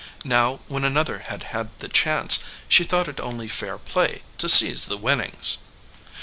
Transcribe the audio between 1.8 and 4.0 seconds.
chance, she thought it only fair